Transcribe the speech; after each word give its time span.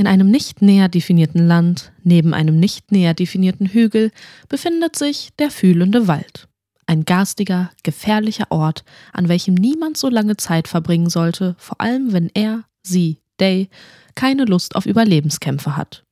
In 0.00 0.06
einem 0.06 0.30
nicht 0.30 0.62
näher 0.62 0.88
definierten 0.88 1.46
Land, 1.46 1.92
neben 2.04 2.32
einem 2.32 2.58
nicht 2.58 2.90
näher 2.90 3.12
definierten 3.12 3.66
Hügel, 3.66 4.12
befindet 4.48 4.96
sich 4.96 5.28
der 5.38 5.50
fühlende 5.50 6.08
Wald. 6.08 6.48
Ein 6.86 7.04
garstiger, 7.04 7.70
gefährlicher 7.82 8.46
Ort, 8.48 8.82
an 9.12 9.28
welchem 9.28 9.52
niemand 9.52 9.98
so 9.98 10.08
lange 10.08 10.38
Zeit 10.38 10.68
verbringen 10.68 11.10
sollte, 11.10 11.54
vor 11.58 11.82
allem 11.82 12.14
wenn 12.14 12.30
er, 12.32 12.64
sie, 12.82 13.18
Day, 13.40 13.68
keine 14.14 14.46
Lust 14.46 14.74
auf 14.74 14.86
Überlebenskämpfe 14.86 15.76
hat. 15.76 16.02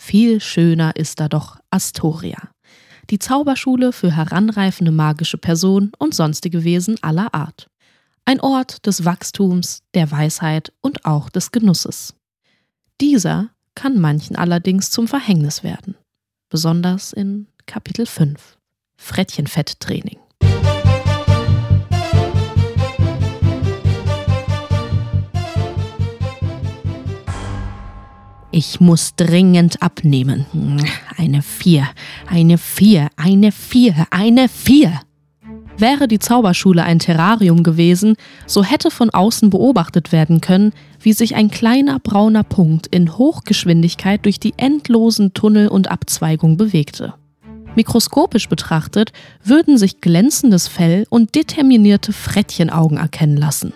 Viel 0.00 0.40
schöner 0.40 0.94
ist 0.94 1.18
da 1.18 1.28
doch 1.28 1.58
Astoria, 1.68 2.38
die 3.10 3.18
Zauberschule 3.18 3.90
für 3.90 4.14
heranreifende 4.14 4.92
magische 4.92 5.36
Personen 5.36 5.90
und 5.98 6.14
sonstige 6.14 6.62
Wesen 6.62 6.94
aller 7.02 7.34
Art. 7.34 7.66
Ein 8.24 8.38
Ort 8.38 8.86
des 8.86 9.04
Wachstums, 9.04 9.82
der 9.94 10.12
Weisheit 10.12 10.72
und 10.80 11.04
auch 11.04 11.28
des 11.28 11.50
Genusses. 11.50 12.14
Dieser 13.02 13.50
kann 13.74 13.98
manchen 13.98 14.36
allerdings 14.36 14.92
zum 14.92 15.08
Verhängnis 15.08 15.64
werden, 15.64 15.96
besonders 16.48 17.12
in 17.12 17.48
Kapitel 17.66 18.06
5 18.06 18.56
Frettchenfetttraining. 18.96 20.20
Ich 28.52 28.78
muss 28.78 29.16
dringend 29.16 29.82
abnehmen. 29.82 30.46
Eine 31.16 31.42
Vier, 31.42 31.88
eine 32.28 32.56
Vier, 32.56 33.08
eine 33.16 33.50
Vier, 33.50 34.06
eine 34.10 34.48
Vier. 34.48 35.00
Wäre 35.78 36.06
die 36.06 36.18
Zauberschule 36.18 36.84
ein 36.84 36.98
Terrarium 36.98 37.62
gewesen, 37.62 38.16
so 38.46 38.62
hätte 38.62 38.90
von 38.90 39.10
außen 39.10 39.50
beobachtet 39.50 40.12
werden 40.12 40.40
können, 40.40 40.72
wie 41.00 41.12
sich 41.12 41.34
ein 41.34 41.50
kleiner 41.50 41.98
brauner 41.98 42.44
Punkt 42.44 42.86
in 42.86 43.16
Hochgeschwindigkeit 43.16 44.24
durch 44.24 44.38
die 44.38 44.54
endlosen 44.56 45.34
Tunnel 45.34 45.68
und 45.68 45.90
Abzweigungen 45.90 46.56
bewegte. 46.56 47.14
Mikroskopisch 47.74 48.48
betrachtet 48.48 49.12
würden 49.42 49.78
sich 49.78 50.00
glänzendes 50.00 50.68
Fell 50.68 51.06
und 51.08 51.34
determinierte 51.34 52.12
Frettchenaugen 52.12 52.98
erkennen 52.98 53.38
lassen. 53.38 53.72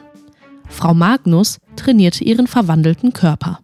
Frau 0.68 0.92
Magnus 0.92 1.58
trainierte 1.76 2.24
ihren 2.24 2.46
verwandelten 2.46 3.12
Körper. 3.12 3.60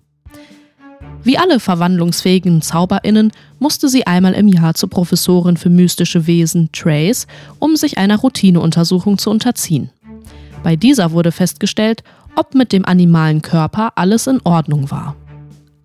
Wie 1.25 1.39
alle 1.39 1.61
verwandlungsfähigen 1.61 2.63
ZauberInnen 2.63 3.31
musste 3.61 3.89
sie 3.89 4.07
einmal 4.07 4.33
im 4.33 4.49
Jahr 4.49 4.75
zur 4.75 4.91
Professorin 4.91 5.57
für 5.57 5.71
mystische 5.71 6.27
Wesen 6.27 6.71
Trace, 6.73 7.27
um 7.61 7.77
sich 7.77 7.97
einer 7.97 8.17
Routineuntersuchung 8.17 9.19
zu 9.19 9.31
unterziehen. 9.31 9.91
Bei 10.65 10.75
dieser 10.75 11.13
wurde 11.13 11.31
festgestellt, 11.31 12.03
ob 12.35 12.55
mit 12.55 12.73
dem 12.73 12.85
animalen 12.85 13.43
Körper 13.43 13.93
alles 13.95 14.27
in 14.27 14.41
Ordnung 14.43 14.91
war. 14.91 15.17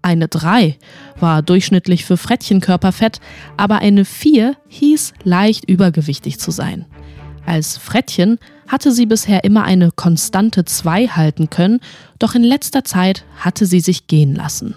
Eine 0.02 0.28
3 0.28 0.78
war 1.20 1.42
durchschnittlich 1.42 2.06
für 2.06 2.18
Frettchenkörperfett, 2.18 3.20
aber 3.58 3.80
eine 3.80 4.06
4 4.06 4.56
hieß 4.70 5.14
leicht 5.24 5.70
übergewichtig 5.70 6.40
zu 6.40 6.52
sein. 6.52 6.86
Als 7.46 7.78
Frettchen 7.78 8.40
hatte 8.68 8.92
sie 8.92 9.06
bisher 9.06 9.44
immer 9.44 9.64
eine 9.64 9.92
konstante 9.92 10.66
2 10.66 11.10
halten 11.10 11.50
können, 11.50 11.80
doch 12.20 12.36
in 12.36 12.44
letzter 12.44 12.84
Zeit 12.84 13.24
hatte 13.38 13.66
sie 13.66 13.80
sich 13.80 14.08
gehen 14.08 14.36
lassen. 14.36 14.76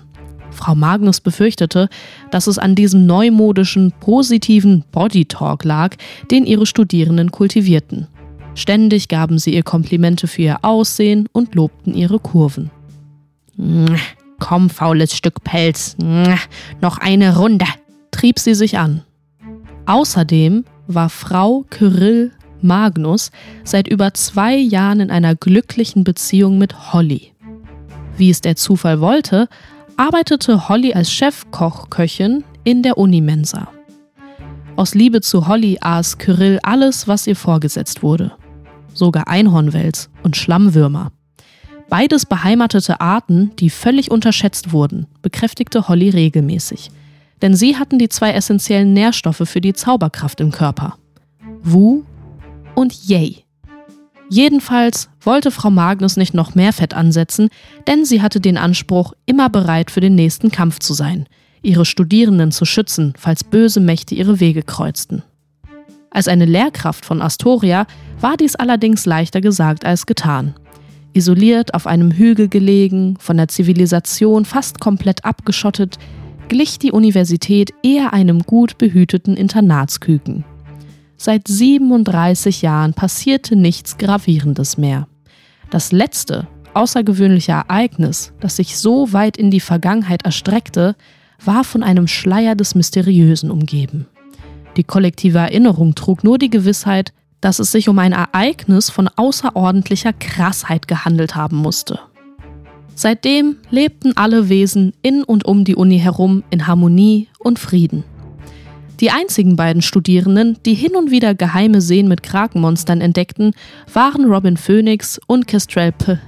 Frau 0.61 0.75
Magnus 0.75 1.23
befürchtete, 1.23 1.89
dass 2.31 2.47
es 2.47 2.59
an 2.59 2.75
diesem 2.75 3.07
neumodischen, 3.07 3.93
positiven 3.99 4.85
Body 4.93 5.25
Talk 5.25 5.65
lag, 5.65 5.97
den 6.31 6.45
ihre 6.45 6.67
Studierenden 6.67 7.31
kultivierten. 7.31 8.09
Ständig 8.55 9.09
gaben 9.09 9.39
sie 9.39 9.55
ihr 9.55 9.63
Komplimente 9.63 10.27
für 10.27 10.43
ihr 10.43 10.59
Aussehen 10.63 11.31
und 11.33 11.55
lobten 11.55 11.95
ihre 11.95 12.19
Kurven. 12.19 12.71
Komm, 14.39 14.69
faules 14.69 15.17
Stück 15.17 15.43
Pelz, 15.45 15.97
noch 16.83 16.99
eine 16.99 17.39
Runde, 17.39 17.67
trieb 18.11 18.39
sie 18.39 18.55
sich 18.55 18.79
an. 18.79 19.03
Außerdem 19.87 20.65
war 20.87 21.09
Frau 21.09 21.65
Kyrill 21.71 22.33
Magnus 22.61 23.31
seit 23.65 23.89
über 23.89 24.13
zwei 24.13 24.57
Jahren 24.57 25.01
in 25.01 25.11
einer 25.11 25.35
glücklichen 25.35 26.05
Beziehung 26.05 26.59
mit 26.59 26.93
Holly. 26.93 27.33
Wie 28.19 28.29
es 28.29 28.43
der 28.43 28.57
Zufall 28.57 29.01
wollte, 29.01 29.49
arbeitete 30.01 30.71
Holly 30.71 30.95
als 30.95 31.13
Chefkochköchin 31.13 32.43
in 32.65 32.83
der 32.83 32.97
Unimensa. 32.97 33.69
Aus 34.75 34.95
Liebe 34.95 35.21
zu 35.21 35.47
Holly 35.47 35.77
aß 35.79 36.17
Kyrill 36.17 36.59
alles, 36.63 37.07
was 37.07 37.27
ihr 37.27 37.37
vorgesetzt 37.37 38.03
wurde. 38.03 38.33
Sogar 38.95 39.29
Einhornwels 39.29 40.09
und 40.23 40.39
Schlammwürmer. 40.39 41.13
Beides 41.91 42.25
beheimatete 42.25 43.03
Arten, 43.03 43.51
die 43.59 43.69
völlig 43.69 44.11
unterschätzt 44.11 44.73
wurden, 44.73 45.07
bekräftigte 45.21 45.87
Holly 45.87 46.09
regelmäßig. 46.09 46.91
Denn 47.43 47.55
sie 47.55 47.77
hatten 47.77 47.99
die 47.99 48.09
zwei 48.09 48.33
essentiellen 48.33 48.95
Nährstoffe 48.95 49.43
für 49.45 49.61
die 49.61 49.75
Zauberkraft 49.75 50.41
im 50.41 50.51
Körper. 50.51 50.97
Wu 51.63 52.05
und 52.75 52.95
Yay. 53.07 53.45
Jedenfalls 54.33 55.11
wollte 55.21 55.51
Frau 55.51 55.71
Magnus 55.71 56.17
nicht 56.17 56.35
noch 56.35 56.55
mehr 56.55 56.73
Fett 56.73 56.95
ansetzen, 56.95 57.49
denn 57.89 58.05
sie 58.05 58.23
hatte 58.23 58.41
den 58.41 58.57
Anspruch, 58.57 59.13
immer 59.27 59.51
bereit 59.51 59.91
für 59.91 60.01
den 60.01 60.15
nächsten 60.15 60.53
Kampf 60.53 60.79
zu 60.79 60.95
sein, 60.95 61.27
ihre 61.63 61.85
Studierenden 61.85 62.53
zu 62.53 62.65
schützen, 62.65 63.13
falls 63.19 63.43
böse 63.43 63.81
Mächte 63.81 64.15
ihre 64.15 64.39
Wege 64.39 64.63
kreuzten. 64.63 65.25
Als 66.13 66.29
eine 66.29 66.45
Lehrkraft 66.45 67.05
von 67.05 67.21
Astoria 67.21 67.87
war 68.21 68.37
dies 68.37 68.55
allerdings 68.55 69.05
leichter 69.05 69.41
gesagt 69.41 69.85
als 69.85 70.07
getan. 70.07 70.55
Isoliert 71.13 71.75
auf 71.75 71.89
einem 71.89 72.13
Hügel 72.13 72.49
gelegen, 72.49 73.17
von 73.19 73.37
der 73.37 73.49
Zivilisation 73.49 74.45
fast 74.45 74.79
komplett 74.79 75.25
abgeschottet, 75.25 75.99
glich 76.49 76.79
die 76.79 76.93
Universität 76.93 77.73
eher 77.83 78.13
einem 78.13 78.45
gut 78.45 78.79
behüteten 78.79 79.37
Internatsküken. 79.37 80.45
Seit 81.23 81.49
37 81.49 82.63
Jahren 82.63 82.95
passierte 82.95 83.55
nichts 83.55 83.99
Gravierendes 83.99 84.79
mehr. 84.79 85.07
Das 85.69 85.93
letzte 85.93 86.49
außergewöhnliche 86.73 87.53
Ereignis, 87.53 88.33
das 88.41 88.57
sich 88.57 88.79
so 88.79 89.13
weit 89.13 89.37
in 89.37 89.51
die 89.51 89.61
Vergangenheit 89.61 90.25
erstreckte, 90.25 90.97
war 91.45 91.63
von 91.65 91.83
einem 91.83 92.09
Schleier 92.09 92.55
des 92.55 92.75
Mysteriösen 92.75 93.51
umgeben. 93.51 94.07
Die 94.79 94.83
kollektive 94.83 95.37
Erinnerung 95.37 95.95
trug 95.95 96.25
nur 96.25 96.39
die 96.39 96.49
Gewissheit, 96.49 97.13
dass 97.43 97.59
es 97.59 97.71
sich 97.71 97.91
um 97.91 97.99
ein 97.99 98.13
Ereignis 98.13 98.89
von 98.89 99.07
außerordentlicher 99.15 100.15
Krassheit 100.15 100.89
gehandelt 100.89 101.35
haben 101.35 101.59
musste. 101.59 102.01
Seitdem 102.95 103.59
lebten 103.69 104.17
alle 104.17 104.49
Wesen 104.49 104.95
in 105.03 105.23
und 105.23 105.45
um 105.45 105.67
die 105.67 105.77
Uni 105.77 105.99
herum 105.99 106.45
in 106.49 106.67
Harmonie 106.67 107.29
und 107.39 107.59
Frieden. 107.59 108.05
Die 109.01 109.11
einzigen 109.11 109.57
beiden 109.57 109.81
Studierenden, 109.81 110.59
die 110.67 110.75
hin 110.75 110.95
und 110.95 111.11
wieder 111.11 111.35
geheime 111.35 111.81
Seen 111.81 112.07
mit 112.07 112.23
Krakenmonstern 112.23 113.01
entdeckten, 113.01 113.53
waren 113.93 114.27
Robin 114.27 114.59
Phoenix 114.59 115.19
und 115.27 115.47
Kestrel 115.47 115.93
P. 115.93 116.19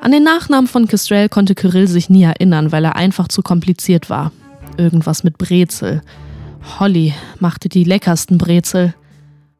An 0.00 0.10
den 0.10 0.24
Nachnamen 0.24 0.66
von 0.66 0.88
Kestrel 0.88 1.28
konnte 1.28 1.54
Kyrill 1.54 1.86
sich 1.86 2.10
nie 2.10 2.24
erinnern, 2.24 2.72
weil 2.72 2.84
er 2.84 2.96
einfach 2.96 3.28
zu 3.28 3.42
kompliziert 3.42 4.10
war. 4.10 4.32
Irgendwas 4.76 5.22
mit 5.22 5.38
Brezel. 5.38 6.02
Holly 6.80 7.14
machte 7.38 7.68
die 7.68 7.84
leckersten 7.84 8.36
Brezel. 8.36 8.94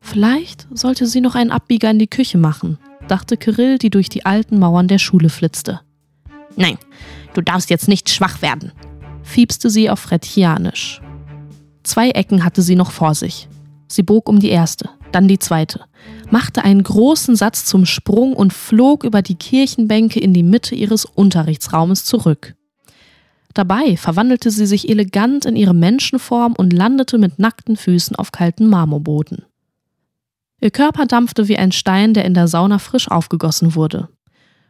Vielleicht 0.01 0.67
sollte 0.73 1.07
sie 1.07 1.21
noch 1.21 1.37
einen 1.37 1.53
Abbieger 1.53 1.93
in 1.93 2.01
die 2.01 2.09
Küche 2.09 2.39
machen, 2.39 2.79
dachte 3.07 3.37
Kyrill, 3.37 3.79
die 3.79 3.91
durch 3.91 4.09
die 4.09 4.27
alten 4.27 4.59
Mauern 4.59 4.89
der 4.89 4.99
Schule 4.99 5.29
flitzte. 5.29 5.81
Nein, 6.57 6.77
du 7.35 7.41
darfst 7.41 7.71
jetzt 7.71 7.87
nicht 7.87 8.11
schwach 8.11 8.43
werden, 8.43 8.73
fiebste 9.23 9.71
sie 9.71 9.91
auf 9.91 10.01
Frettianisch. 10.01 11.01
Zwei 11.83 12.11
Ecken 12.11 12.45
hatte 12.45 12.63
sie 12.63 12.77
noch 12.77 12.91
vor 12.93 13.15
sich. 13.15 13.49
Sie 13.89 14.03
bog 14.03 14.29
um 14.29 14.39
die 14.39 14.49
erste, 14.49 14.89
dann 15.11 15.29
die 15.29 15.39
zweite, 15.39 15.81
machte 16.31 16.65
einen 16.65 16.83
großen 16.83 17.37
Satz 17.37 17.65
zum 17.65 17.85
Sprung 17.85 18.33
und 18.35 18.53
flog 18.53 19.05
über 19.05 19.21
die 19.21 19.35
Kirchenbänke 19.35 20.21
in 20.21 20.33
die 20.33 20.43
Mitte 20.43 20.75
ihres 20.75 21.05
Unterrichtsraumes 21.05 22.05
zurück. 22.05 22.55
Dabei 23.55 23.99
verwandelte 23.99 24.51
sie 24.51 24.65
sich 24.65 24.89
elegant 24.89 25.45
in 25.45 25.57
ihre 25.57 25.75
Menschenform 25.75 26.55
und 26.55 26.73
landete 26.73 27.19
mit 27.19 27.39
nackten 27.39 27.77
Füßen 27.77 28.17
auf 28.17 28.33
kalten 28.33 28.67
Marmorboden. 28.67 29.45
Ihr 30.61 30.71
Körper 30.71 31.05
dampfte 31.05 31.49
wie 31.49 31.59
ein 31.59 31.73
Stein, 31.73 32.15
der 32.15 32.25
in 32.25 32.35
der 32.35 32.49
Sauna 32.49 32.79
frisch 32.79 33.11
aufgegossen 33.11 33.75
wurde. 33.75 34.09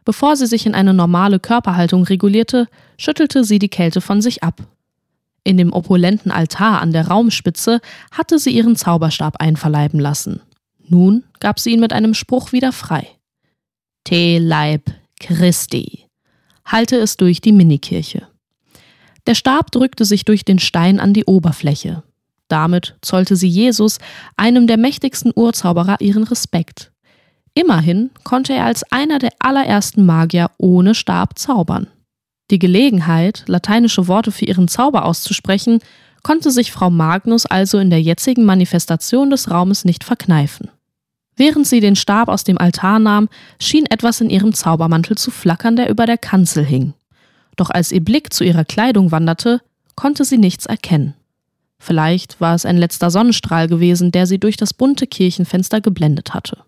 Bevor 0.03 0.35
sie 0.35 0.47
sich 0.47 0.65
in 0.65 0.75
eine 0.75 0.93
normale 0.93 1.39
Körperhaltung 1.39 2.03
regulierte, 2.03 2.67
schüttelte 2.97 3.45
sie 3.45 3.59
die 3.59 3.69
Kälte 3.69 4.01
von 4.01 4.21
sich 4.21 4.43
ab 4.43 4.67
in 5.43 5.57
dem 5.57 5.73
opulenten 5.73 6.31
Altar 6.31 6.81
an 6.81 6.91
der 6.91 7.07
Raumspitze 7.07 7.81
hatte 8.11 8.39
sie 8.39 8.51
ihren 8.51 8.75
Zauberstab 8.75 9.37
einverleiben 9.39 9.99
lassen. 9.99 10.41
Nun 10.87 11.23
gab 11.39 11.59
sie 11.59 11.71
ihn 11.71 11.79
mit 11.79 11.93
einem 11.93 12.13
Spruch 12.13 12.51
wieder 12.51 12.71
frei. 12.71 13.07
T-Leib 14.05 14.91
Christi. 15.19 16.05
Halte 16.65 16.97
es 16.97 17.17
durch 17.17 17.41
die 17.41 17.51
Minikirche. 17.51 18.27
Der 19.27 19.35
Stab 19.35 19.71
drückte 19.71 20.05
sich 20.05 20.25
durch 20.25 20.43
den 20.43 20.59
Stein 20.59 20.99
an 20.99 21.13
die 21.13 21.25
Oberfläche. 21.25 22.03
Damit 22.49 22.95
zollte 23.01 23.35
sie 23.35 23.47
Jesus, 23.47 23.99
einem 24.35 24.67
der 24.67 24.77
mächtigsten 24.77 25.31
Urzauberer, 25.33 26.01
ihren 26.01 26.23
Respekt. 26.23 26.91
Immerhin 27.53 28.11
konnte 28.23 28.53
er 28.53 28.65
als 28.65 28.83
einer 28.91 29.19
der 29.19 29.31
allerersten 29.39 30.05
Magier 30.05 30.51
ohne 30.57 30.95
Stab 30.95 31.37
zaubern. 31.39 31.87
Die 32.51 32.59
Gelegenheit, 32.59 33.43
lateinische 33.47 34.07
Worte 34.07 34.31
für 34.31 34.45
ihren 34.45 34.67
Zauber 34.67 35.05
auszusprechen, 35.05 35.79
konnte 36.23 36.51
sich 36.51 36.71
Frau 36.71 36.89
Magnus 36.89 37.45
also 37.45 37.79
in 37.79 37.89
der 37.89 38.01
jetzigen 38.01 38.45
Manifestation 38.45 39.29
des 39.29 39.51
Raumes 39.51 39.85
nicht 39.85 40.03
verkneifen. 40.03 40.69
Während 41.35 41.67
sie 41.67 41.79
den 41.79 41.95
Stab 41.95 42.29
aus 42.29 42.43
dem 42.43 42.57
Altar 42.57 42.99
nahm, 42.99 43.27
schien 43.59 43.85
etwas 43.87 44.21
in 44.21 44.29
ihrem 44.29 44.53
Zaubermantel 44.53 45.17
zu 45.17 45.31
flackern, 45.31 45.75
der 45.75 45.89
über 45.89 46.05
der 46.05 46.17
Kanzel 46.17 46.63
hing. 46.63 46.93
Doch 47.55 47.69
als 47.69 47.91
ihr 47.91 48.03
Blick 48.03 48.33
zu 48.33 48.43
ihrer 48.43 48.65
Kleidung 48.65 49.11
wanderte, 49.11 49.61
konnte 49.95 50.25
sie 50.25 50.37
nichts 50.37 50.65
erkennen. 50.65 51.15
Vielleicht 51.79 52.39
war 52.39 52.55
es 52.55 52.65
ein 52.65 52.77
letzter 52.77 53.11
Sonnenstrahl 53.11 53.67
gewesen, 53.67 54.11
der 54.11 54.25
sie 54.25 54.39
durch 54.39 54.57
das 54.57 54.73
bunte 54.73 55.05
Kirchenfenster 55.05 55.81
geblendet 55.81 56.33
hatte. 56.33 56.59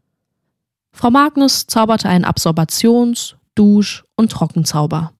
Frau 0.92 1.10
Magnus 1.10 1.68
zauberte 1.68 2.10
einen 2.10 2.26
Absorbations-, 2.26 3.36
Dusch- 3.56 4.04
und 4.16 4.32
Trockenzauber. 4.32 5.14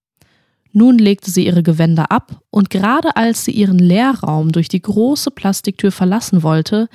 Nun 0.78 0.98
legte 0.98 1.32
sie 1.32 1.46
ihre 1.46 1.64
Gewänder 1.64 2.12
ab, 2.12 2.42
und 2.50 2.70
gerade 2.70 3.16
als 3.16 3.46
sie 3.46 3.52
ihren 3.52 3.80
Lehrraum 3.80 4.52
durch 4.52 4.68
die 4.68 4.82
große 4.82 5.32
Plastiktür 5.32 5.90
verlassen 5.90 6.44
wollte, 6.44 6.90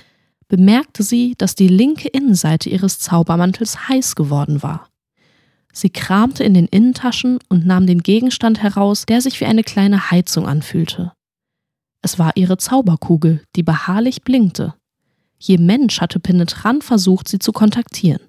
bemerkte 0.48 1.02
sie, 1.02 1.34
dass 1.38 1.54
die 1.54 1.68
linke 1.68 2.08
Innenseite 2.08 2.68
ihres 2.68 2.98
Zaubermantels 2.98 3.88
heiß 3.88 4.16
geworden 4.16 4.62
war. 4.62 4.90
Sie 5.72 5.88
kramte 5.88 6.44
in 6.44 6.52
den 6.52 6.66
Innentaschen 6.66 7.38
und 7.48 7.64
nahm 7.64 7.86
den 7.86 8.02
Gegenstand 8.02 8.62
heraus, 8.62 9.06
der 9.06 9.22
sich 9.22 9.40
wie 9.40 9.46
eine 9.46 9.62
kleine 9.62 10.10
Heizung 10.10 10.46
anfühlte. 10.46 11.12
Es 12.02 12.18
war 12.18 12.32
ihre 12.34 12.58
Zauberkugel, 12.58 13.42
die 13.56 13.62
beharrlich 13.62 14.24
blinkte. 14.24 14.74
Je 15.38 15.56
Mensch 15.56 16.02
hatte 16.02 16.20
penetrant 16.20 16.84
versucht, 16.84 17.28
sie 17.28 17.38
zu 17.38 17.52
kontaktieren. 17.52 18.20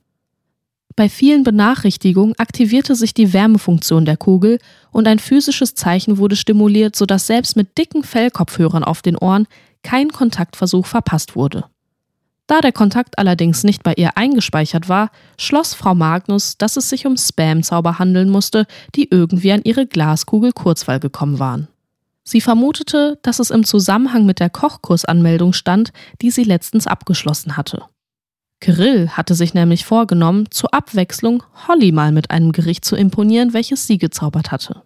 Bei 0.96 1.10
vielen 1.10 1.44
Benachrichtigungen 1.44 2.36
aktivierte 2.38 2.96
sich 2.96 3.14
die 3.14 3.34
Wärmefunktion 3.34 4.06
der 4.06 4.18
Kugel 4.18 4.60
und 4.92 5.08
ein 5.08 5.20
physisches 5.20 5.74
Zeichen 5.76 6.18
wurde 6.18 6.36
stimuliert, 6.36 6.96
sodass 6.96 7.28
selbst 7.28 7.56
mit 7.56 7.78
dicken 7.78 8.04
Fellkopfhörern 8.04 8.84
auf 8.84 9.02
den 9.02 9.18
Ohren 9.18 9.48
kein 9.84 10.10
Kontaktversuch 10.10 10.86
verpasst 10.86 11.36
wurde. 11.36 11.66
Da 12.48 12.60
der 12.60 12.74
Kontakt 12.74 13.18
allerdings 13.18 13.64
nicht 13.64 13.82
bei 13.82 13.94
ihr 13.96 14.18
eingespeichert 14.18 14.90
war, 14.90 15.12
schloss 15.38 15.74
Frau 15.74 15.96
Magnus, 15.96 16.58
dass 16.58 16.76
es 16.76 16.90
sich 16.90 17.06
um 17.06 17.16
Spam-Zauber 17.16 17.98
handeln 17.98 18.30
musste, 18.30 18.66
die 18.94 19.08
irgendwie 19.10 19.54
an 19.54 19.62
ihre 19.64 19.88
Glaskugel 19.88 20.52
Kurzweil 20.52 21.00
gekommen 21.00 21.40
waren. 21.40 21.70
Sie 22.24 22.42
vermutete, 22.42 23.18
dass 23.24 23.40
es 23.40 23.52
im 23.52 23.64
Zusammenhang 23.64 24.26
mit 24.26 24.40
der 24.40 24.50
Kochkursanmeldung 24.50 25.54
stand, 25.54 25.94
die 26.22 26.30
sie 26.30 26.44
letztens 26.44 26.88
abgeschlossen 26.88 27.56
hatte. 27.56 27.84
Kirill 28.62 29.10
hatte 29.10 29.34
sich 29.34 29.56
nämlich 29.56 29.86
vorgenommen, 29.86 30.50
zur 30.52 30.74
Abwechslung 30.74 31.44
Holly 31.68 31.92
mal 31.92 32.12
mit 32.12 32.30
einem 32.30 32.52
Gericht 32.52 32.86
zu 32.86 32.96
imponieren, 32.96 33.54
welches 33.54 33.88
sie 33.88 33.98
gezaubert 33.98 34.52
hatte. 34.52 34.84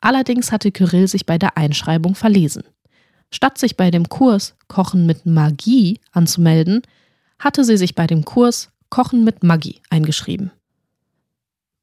Allerdings 0.00 0.50
hatte 0.50 0.72
Kirill 0.72 1.06
sich 1.06 1.26
bei 1.26 1.38
der 1.38 1.56
Einschreibung 1.56 2.14
verlesen. 2.14 2.64
Statt 3.30 3.58
sich 3.58 3.76
bei 3.76 3.90
dem 3.90 4.08
Kurs 4.08 4.54
Kochen 4.68 5.06
mit 5.06 5.26
Magie 5.26 6.00
anzumelden, 6.12 6.82
hatte 7.38 7.64
sie 7.64 7.76
sich 7.76 7.94
bei 7.94 8.06
dem 8.06 8.24
Kurs 8.24 8.70
Kochen 8.88 9.22
mit 9.22 9.42
Magie 9.44 9.80
eingeschrieben. 9.90 10.50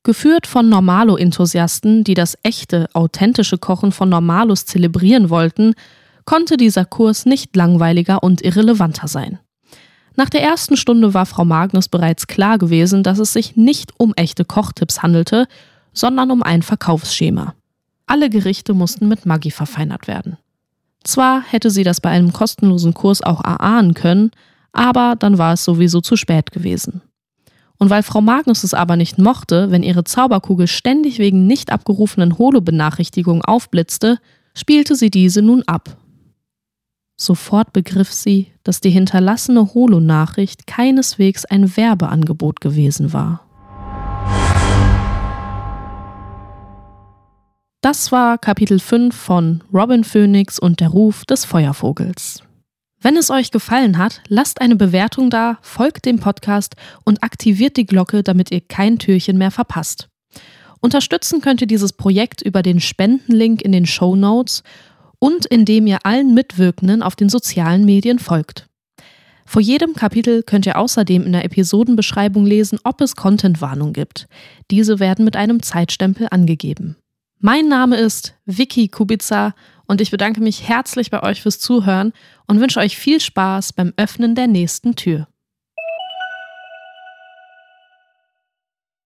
Geführt 0.03 0.47
von 0.47 0.69
Normalo-Enthusiasten, 0.69 2.03
die 2.03 2.15
das 2.15 2.35
echte, 2.41 2.89
authentische 2.94 3.59
Kochen 3.59 3.91
von 3.91 4.09
Normalos 4.09 4.65
zelebrieren 4.65 5.29
wollten, 5.29 5.75
konnte 6.25 6.57
dieser 6.57 6.85
Kurs 6.85 7.27
nicht 7.27 7.56
langweiliger 7.56 8.23
und 8.23 8.41
irrelevanter 8.41 9.07
sein. 9.07 9.39
Nach 10.16 10.30
der 10.30 10.44
ersten 10.44 10.75
Stunde 10.75 11.13
war 11.13 11.25
Frau 11.25 11.46
Magnus 11.46 11.88
bereits 11.88 12.28
klar 12.28 12.58
gewesen, 12.58 13.04
dass 13.04 13.19
es 13.19 13.34
sich 13.34 13.56
nicht 13.56 13.94
um 13.98 14.13
echte 14.16 14.46
Kochtipps 14.46 15.02
handelte, 15.02 15.48
sondern 15.94 16.31
um 16.31 16.44
ein 16.44 16.62
Verkaufsschema. 16.62 17.56
Alle 18.08 18.30
Gerichte 18.30 18.74
mussten 18.74 19.08
mit 19.08 19.25
Maggi 19.25 19.52
verfeinert 19.52 20.08
werden. 20.08 20.38
Zwar 21.04 21.42
hätte 21.42 21.69
sie 21.72 21.84
das 21.84 22.02
bei 22.02 22.10
einem 22.10 22.34
kostenlosen 22.34 22.94
Kurs 22.94 23.22
auch 23.22 23.44
erahnen 23.44 23.94
können, 23.94 24.31
aber 24.74 25.16
dann 25.18 25.38
war 25.38 25.54
es 25.54 25.63
sowieso 25.63 26.02
zu 26.02 26.16
spät 26.16 26.52
gewesen. 26.52 27.02
Und 27.78 27.90
weil 27.90 28.04
Frau 28.04 28.22
Magnus 28.22 28.64
es 28.64 28.74
aber 28.74 28.96
nicht 28.96 29.18
mochte, 29.18 29.72
wenn 29.72 29.81
ihre 29.81 30.04
Zauberkugel 30.04 30.68
ständig 30.68 31.18
wegen 31.18 31.48
nicht 31.48 31.72
abgerufenen 31.72 32.38
Holo-Benachrichtigungen 32.38 33.44
aufblitzte, 33.44 34.19
spielte 34.54 34.96
sie 34.96 35.10
diese 35.10 35.42
nun 35.42 35.64
ab 35.64 35.98
Sofort 37.21 37.71
begriff 37.71 38.12
sie, 38.12 38.51
dass 38.63 38.81
die 38.81 38.89
hinterlassene 38.89 39.75
Holo-Nachricht 39.75 40.65
keineswegs 40.65 41.45
ein 41.45 41.77
Werbeangebot 41.77 42.62
gewesen 42.62 43.13
war. 43.13 43.45
Das 47.81 48.12
war 48.12 48.39
Kapitel 48.39 48.79
5 48.79 49.15
von 49.15 49.63
Robin 49.71 50.03
Phoenix 50.03 50.57
und 50.57 50.79
der 50.79 50.88
Ruf 50.88 51.23
des 51.25 51.45
Feuervogels. 51.45 52.41
Wenn 53.00 53.15
es 53.18 53.29
euch 53.29 53.51
gefallen 53.51 54.00
hat, 54.00 54.21
lasst 54.27 54.59
eine 54.59 54.75
Bewertung 54.75 55.29
da, 55.29 55.59
folgt 55.62 56.06
dem 56.06 56.18
Podcast 56.18 56.75
und 57.03 57.21
aktiviert 57.21 57.77
die 57.77 57.85
Glocke, 57.85 58.23
damit 58.23 58.50
ihr 58.50 58.62
kein 58.62 58.97
Türchen 58.97 59.38
mehr 59.38 59.51
verpasst. 59.51 60.09
Unterstützen 60.79 61.41
könnt 61.41 61.62
ihr 61.62 61.68
dieses 61.68 61.94
Projekt 61.94 62.41
über 62.41 62.63
den 62.63 62.79
Spendenlink 62.79 63.62
in 63.62 63.71
den 63.71 63.85
Show 63.85 64.15
Notes 64.15 64.63
und 65.21 65.45
indem 65.45 65.85
ihr 65.85 66.00
allen 66.03 66.33
Mitwirkenden 66.33 67.03
auf 67.03 67.15
den 67.15 67.29
sozialen 67.29 67.85
Medien 67.85 68.18
folgt. 68.18 68.68
Vor 69.45 69.62
jedem 69.62 69.94
Kapitel 69.94 70.44
könnt 70.44 70.65
ihr 70.65 70.77
außerdem 70.77 71.25
in 71.25 71.31
der 71.33 71.45
Episodenbeschreibung 71.45 72.45
lesen, 72.45 72.79
ob 72.83 73.01
es 73.01 73.15
Contentwarnung 73.15 73.94
gibt. 73.94 74.27
Diese 74.71 75.00
werden 75.00 75.23
mit 75.23 75.35
einem 75.35 75.62
Zeitstempel 75.62 76.27
angegeben. 76.31 76.95
Mein 77.39 77.68
Name 77.68 77.97
ist 77.97 78.33
Vicky 78.45 78.88
Kubica 78.88 79.53
und 79.85 80.01
ich 80.01 80.09
bedanke 80.09 80.41
mich 80.41 80.68
herzlich 80.68 81.12
bei 81.12 81.21
euch 81.21 81.41
fürs 81.41 81.59
Zuhören 81.59 82.13
und 82.47 82.59
wünsche 82.59 82.79
euch 82.79 82.97
viel 82.97 83.19
Spaß 83.19 83.73
beim 83.73 83.94
Öffnen 83.97 84.35
der 84.35 84.47
nächsten 84.47 84.95
Tür. 84.95 85.27